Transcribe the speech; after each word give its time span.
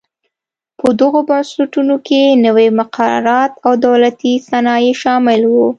په 0.79 0.87
دغو 0.99 1.19
بنسټونو 1.29 1.95
کې 2.07 2.21
نوي 2.45 2.67
مقررات 2.79 3.51
او 3.65 3.71
دولتي 3.87 4.33
صنایع 4.47 4.93
شامل 5.01 5.41
و. 5.51 5.55